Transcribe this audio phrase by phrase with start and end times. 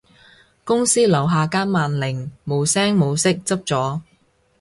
[0.63, 4.01] 公司樓下間萬寧無聲無息執咗